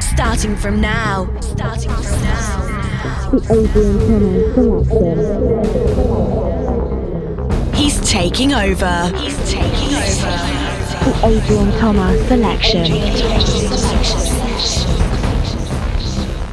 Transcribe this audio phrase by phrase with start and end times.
[0.00, 1.28] Starting from now.
[1.40, 2.66] Starting from now.
[3.30, 3.98] The Adrian
[4.54, 5.98] Thomas selection.
[7.74, 9.10] He's taking over.
[9.16, 10.36] He's taking over.
[11.04, 12.92] The Adrian Thomas selection.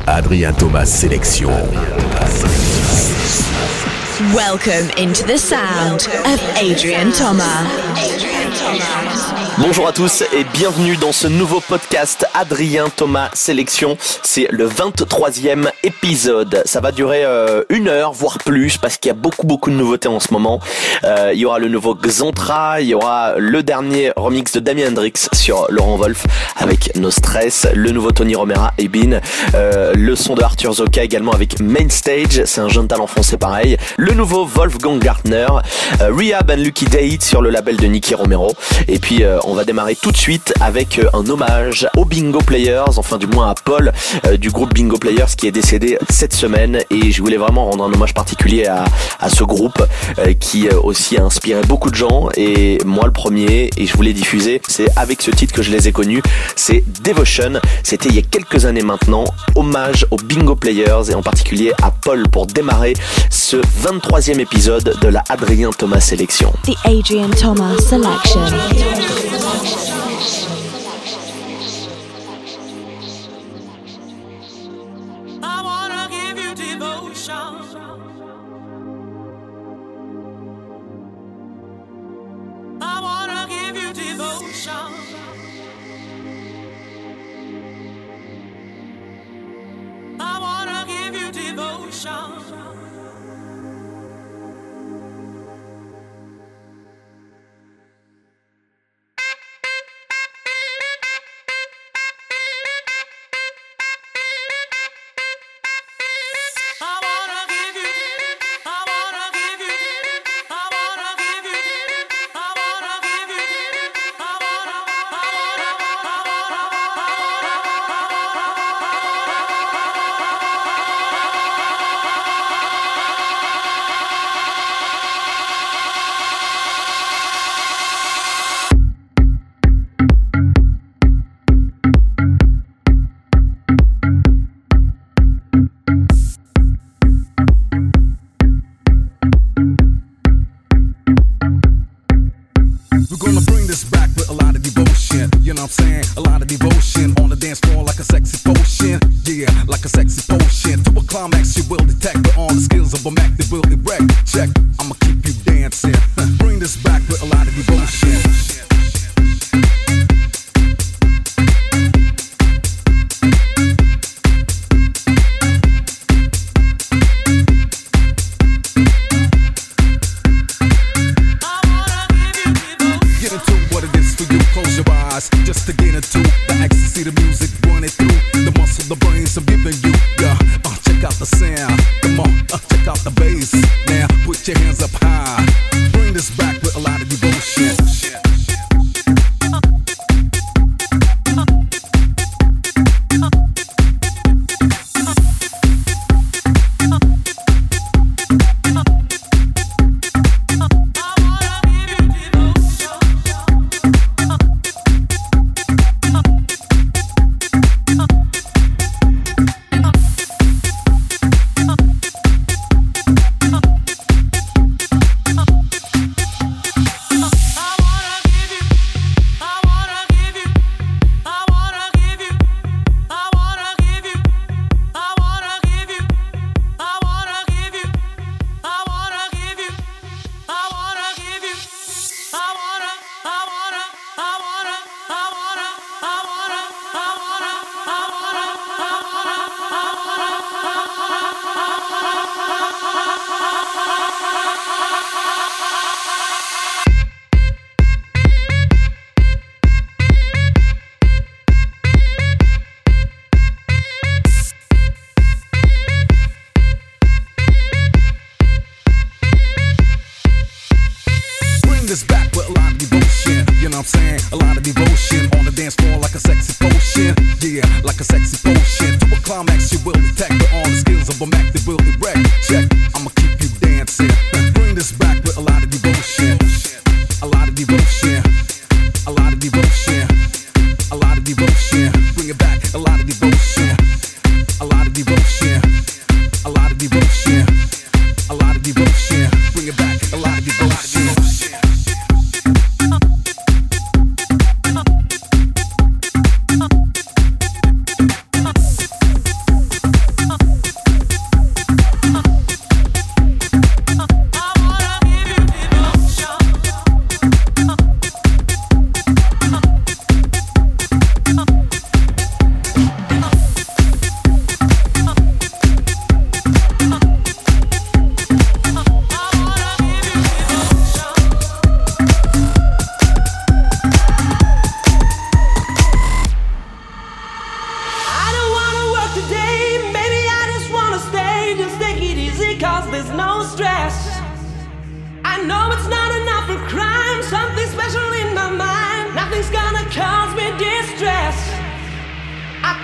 [0.08, 2.75] Adrien Thomas sélection.
[4.20, 8.35] Welcome into the sound of Adrian Thomas.
[9.58, 13.98] Bonjour à tous et bienvenue dans ce nouveau podcast Adrien Thomas Sélection.
[14.00, 16.62] C'est le 23e épisode.
[16.66, 19.76] Ça va durer euh, une heure, voire plus, parce qu'il y a beaucoup beaucoup de
[19.76, 20.60] nouveautés en ce moment.
[21.04, 24.90] Euh, il y aura le nouveau Xantra, il y aura le dernier remix de Damien
[24.90, 26.26] Hendrix sur Laurent Wolf
[26.58, 29.20] avec No Stress, le nouveau Tony Romera et Bean,
[29.54, 33.38] euh, le son de Arthur Zoka également avec Main Stage, c'est un jeune talent français
[33.38, 35.48] pareil, le nouveau Wolfgang Gartner,
[36.02, 38.45] euh, Rehab and Lucky Date sur le label de Nicky Romero,
[38.88, 42.40] et puis euh, on va démarrer tout de suite avec euh, un hommage aux Bingo
[42.40, 43.92] Players, enfin du moins à Paul
[44.26, 46.80] euh, du groupe Bingo Players qui est décédé cette semaine.
[46.90, 48.86] Et je voulais vraiment rendre un hommage particulier à,
[49.20, 49.84] à ce groupe
[50.20, 52.30] euh, qui aussi a inspiré beaucoup de gens.
[52.36, 55.88] Et moi le premier et je voulais diffuser, c'est avec ce titre que je les
[55.88, 56.22] ai connus,
[56.56, 61.22] c'est Devotion, c'était il y a quelques années maintenant, hommage aux Bingo Players et en
[61.22, 62.94] particulier à Paul pour démarrer
[63.30, 66.00] ce 23e épisode de la Adrien Thomas.
[66.64, 68.35] The Adrian Thomas Selection.
[68.38, 68.66] A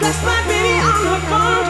[0.01, 1.60] That's my baby on the phone.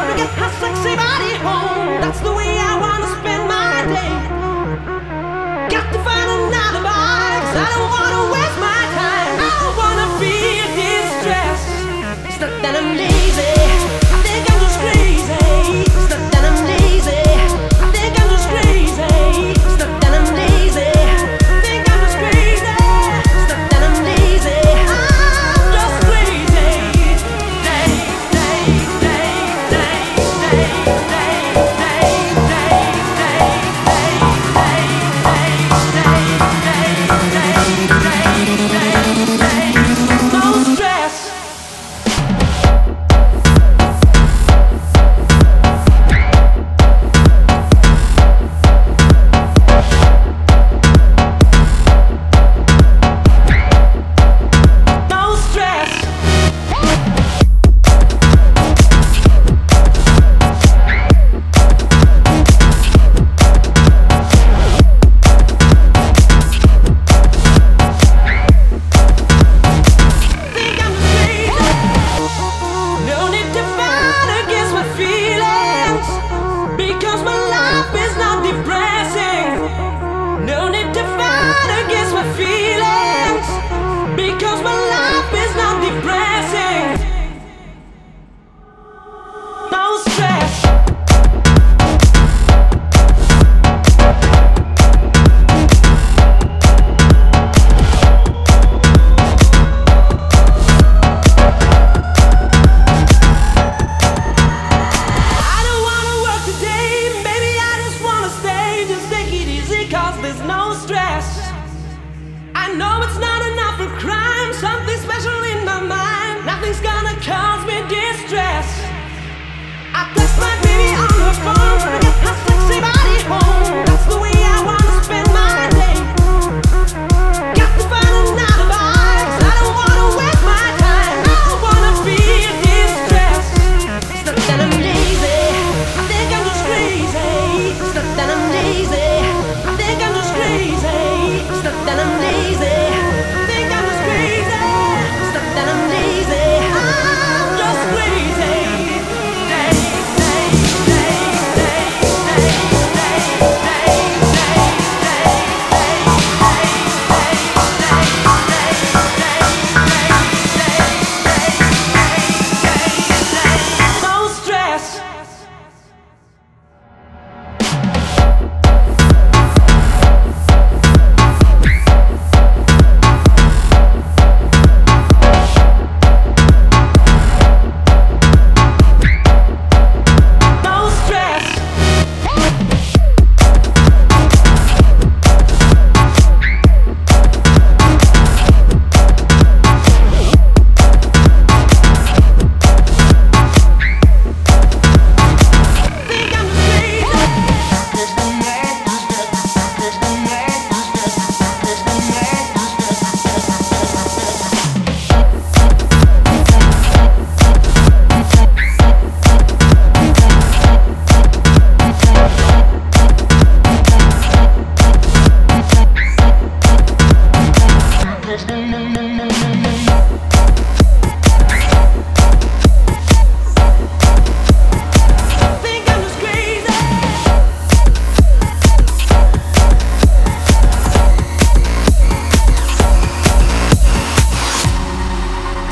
[112.78, 113.41] know it's not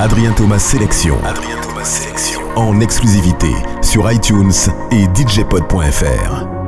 [0.01, 1.18] Adrien Thomas Sélection.
[2.56, 4.53] En exclusivité sur iTunes
[4.91, 6.58] et DJpod.fr.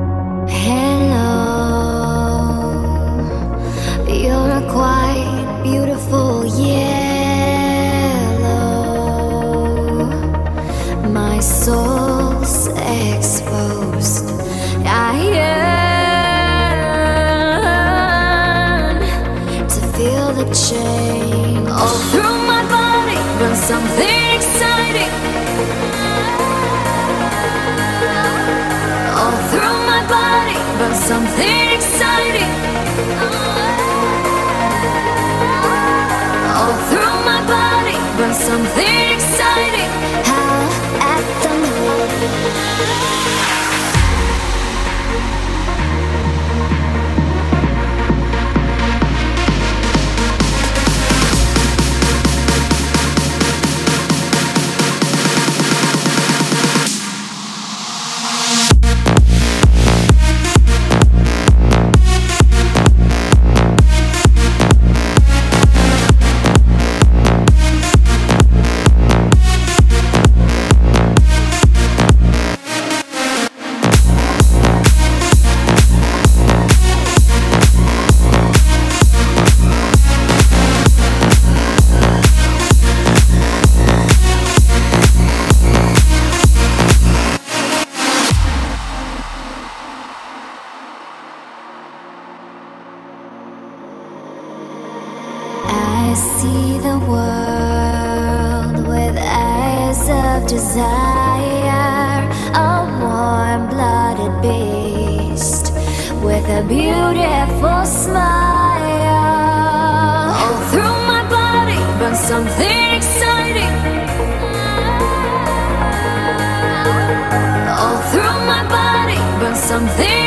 [119.72, 120.21] something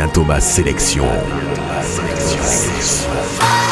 [0.00, 1.04] Adrien Thomas Sélection.
[1.82, 3.69] Vous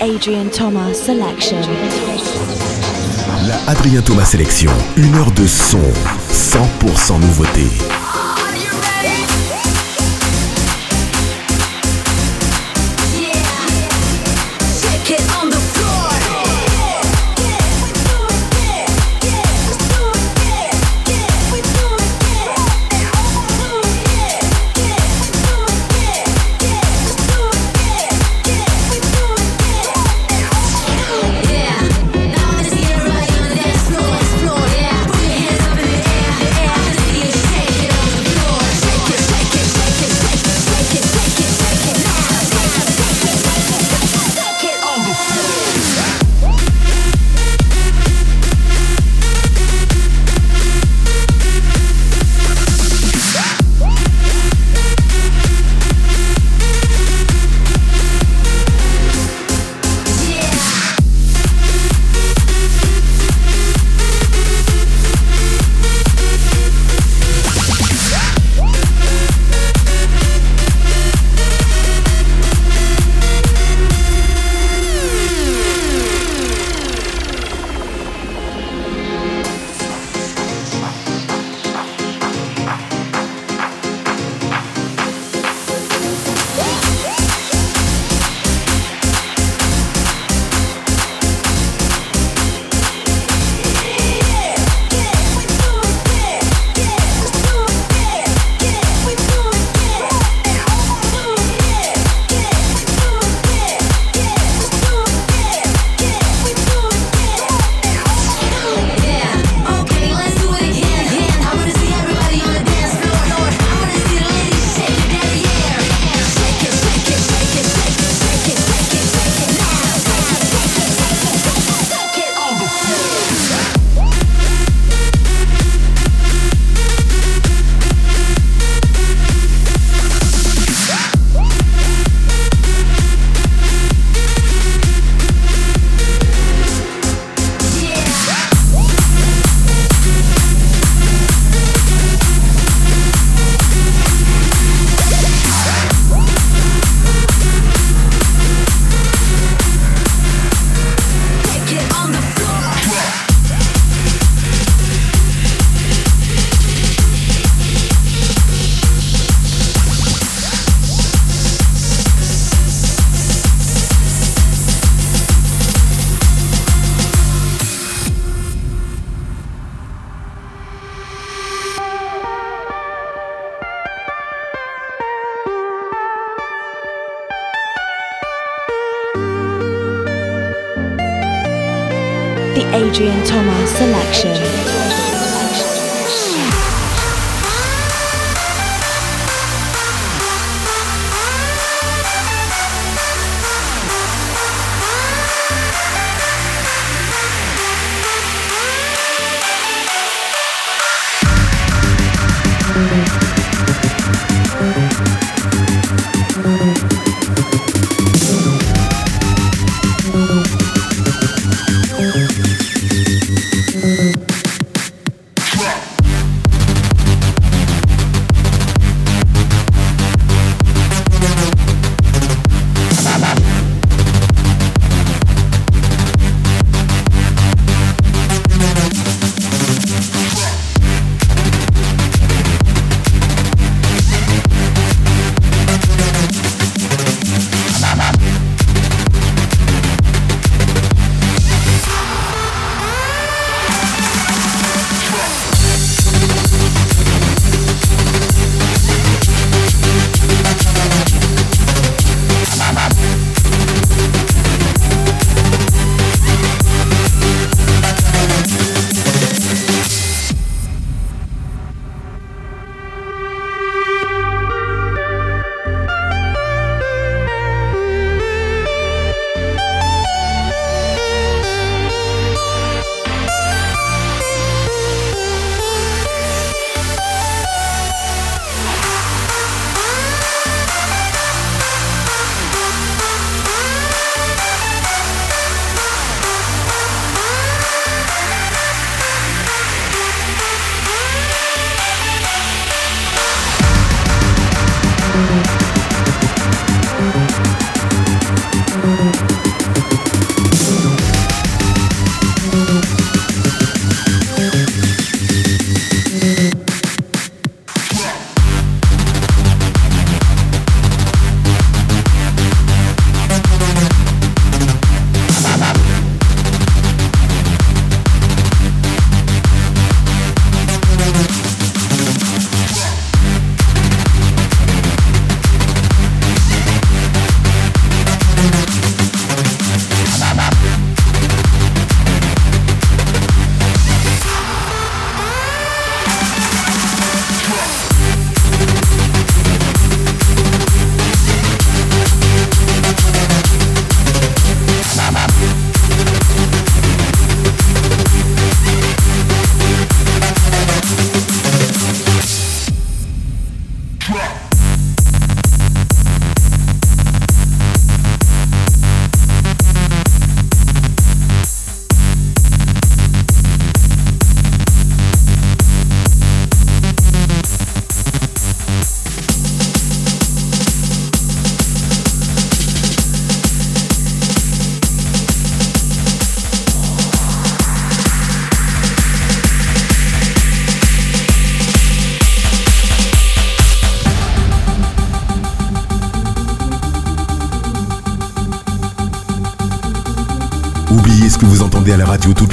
[0.00, 1.56] Adrian Thomas Selection.
[3.46, 4.70] la Adrien Thomas Sélection.
[4.96, 5.80] Une heure de son,
[6.32, 7.68] 100% nouveauté.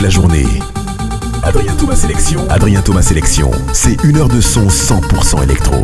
[0.02, 0.46] La journée.
[1.44, 2.48] Adrien Thomas Sélection.
[2.50, 5.76] Adrien Thomas Sélection, c'est une heure de son 100% électro.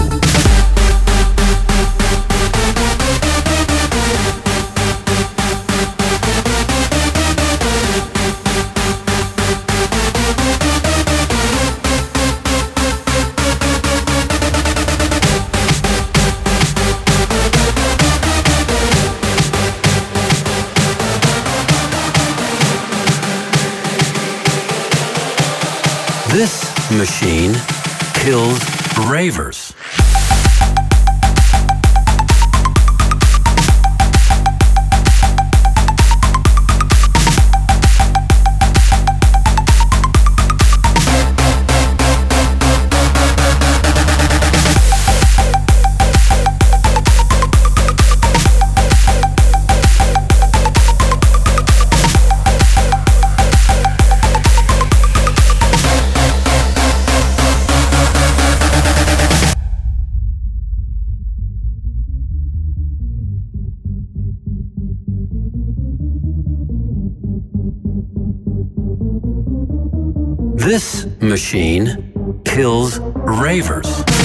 [71.27, 74.16] Machine kills ravers.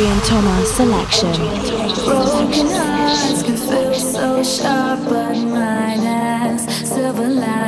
[0.00, 1.30] Adrian Thomas selection.
[2.06, 7.59] Broken hearts can feel so sharp, but mine has silver light.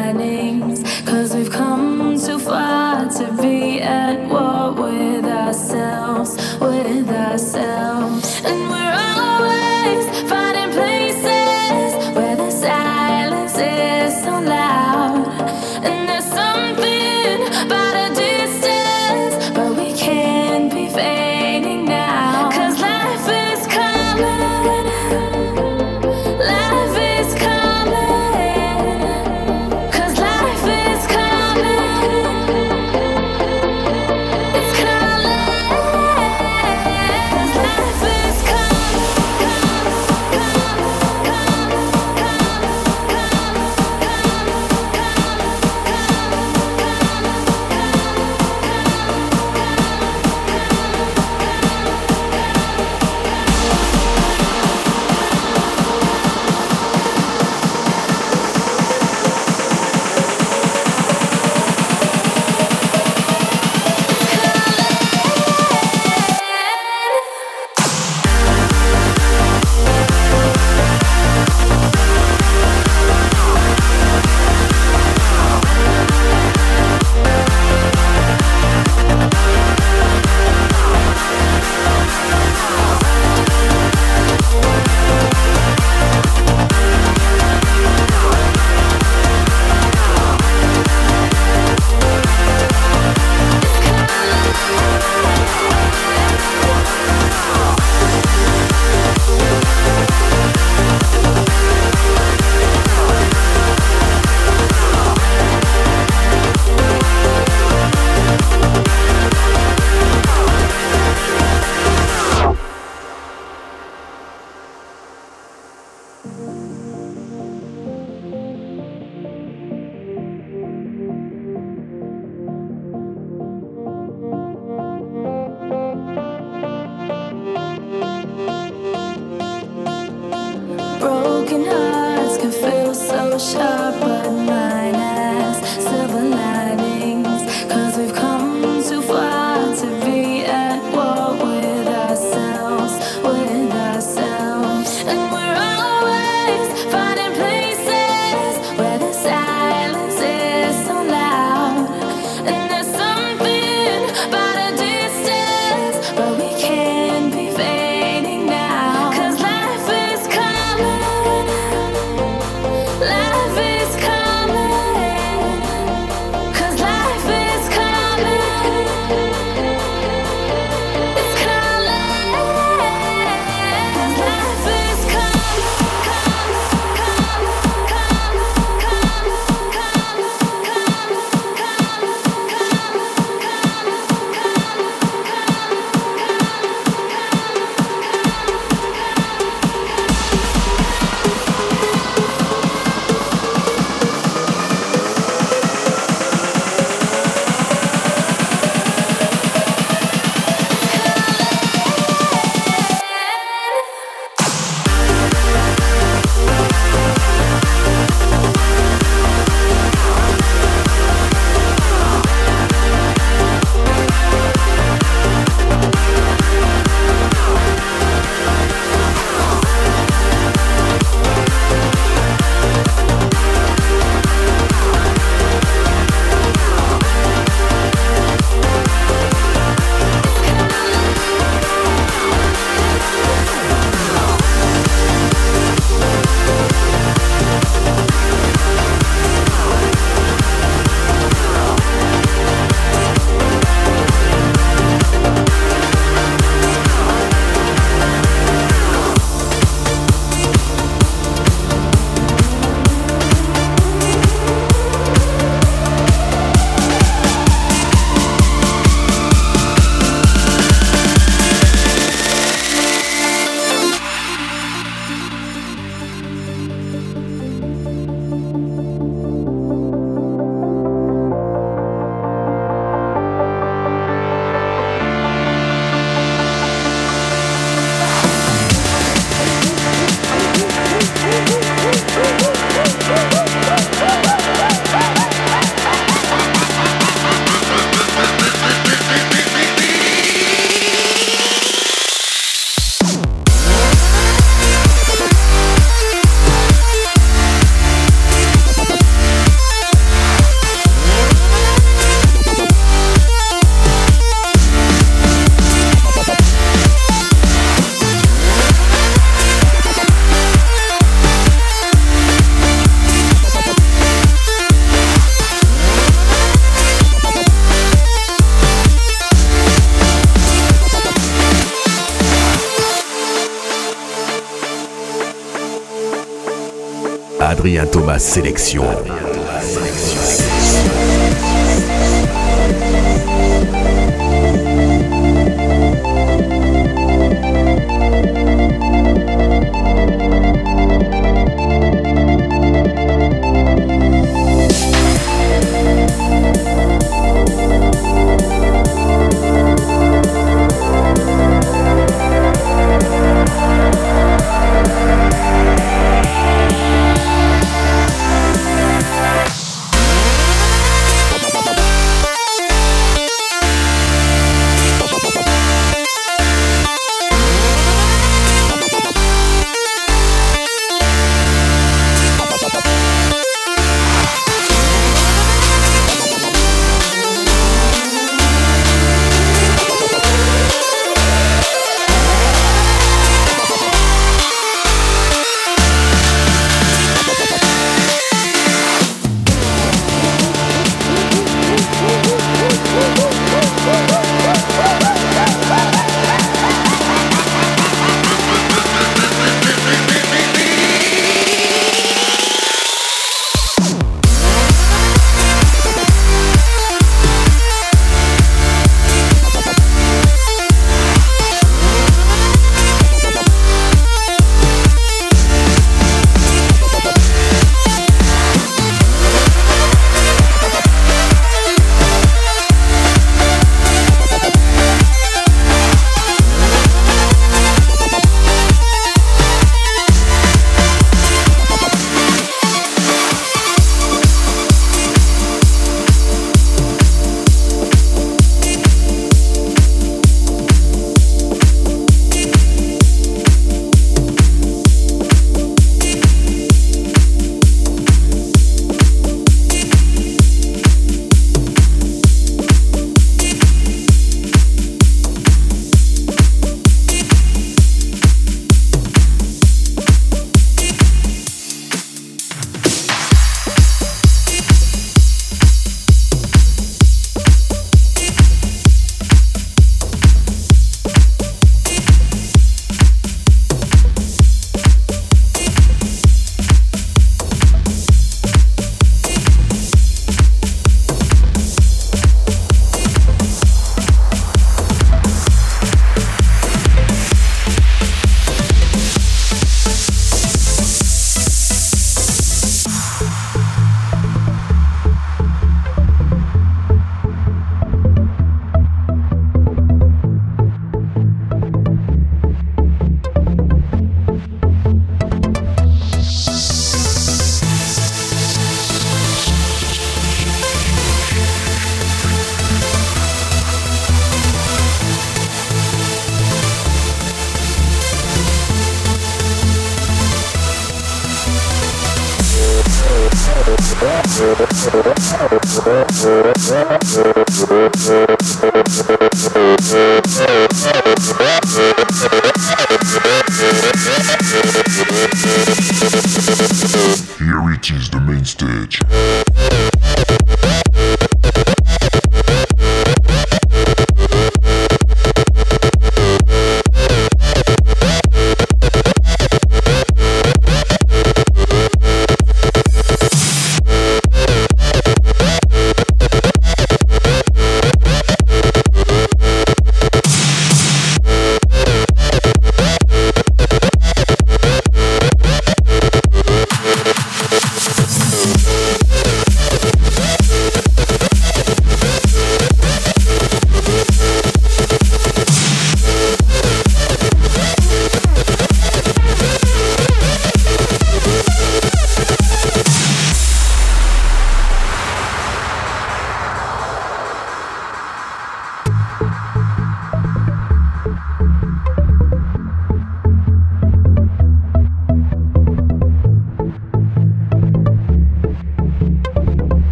[328.18, 328.84] Sélection.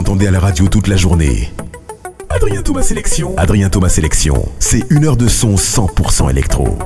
[0.00, 1.50] Entendez à la radio toute la journée.
[2.30, 3.34] Adrien Thomas Sélection.
[3.36, 6.78] Adrien Thomas Sélection, c'est une heure de son 100% électro.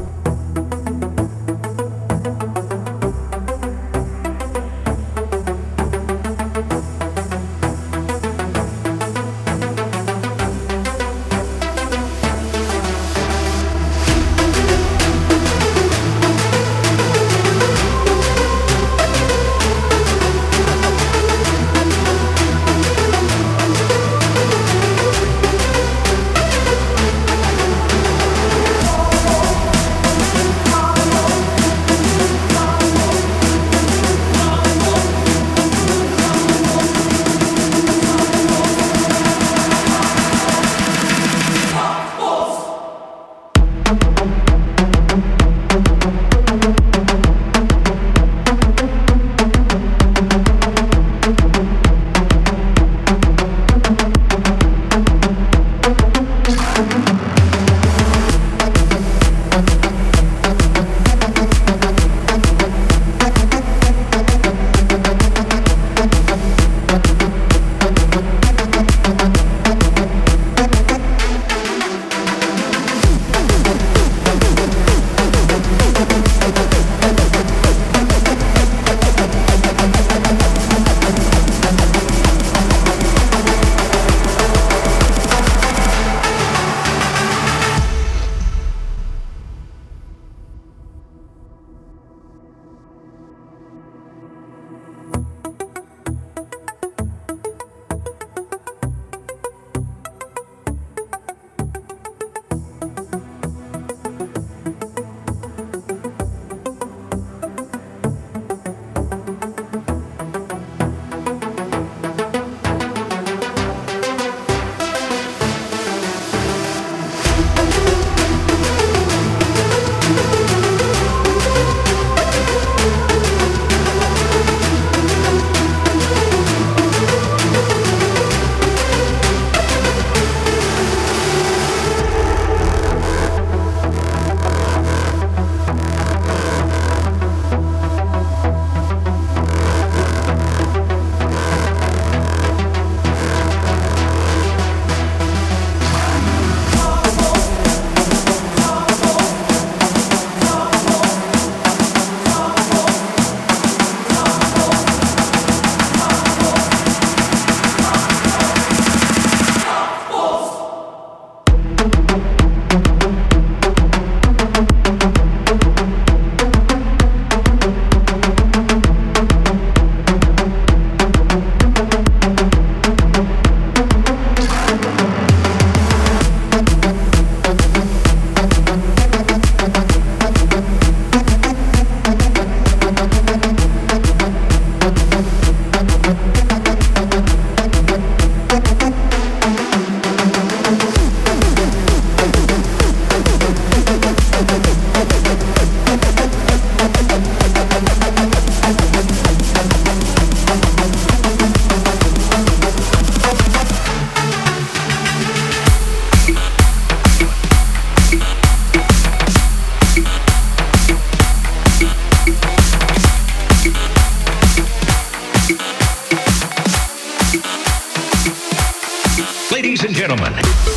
[219.84, 220.73] and gentlemen.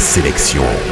[0.00, 0.89] Sélection.